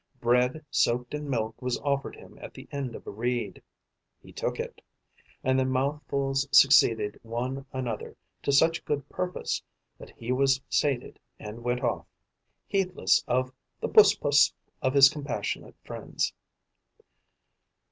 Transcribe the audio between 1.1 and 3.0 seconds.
in milk was offered him at the end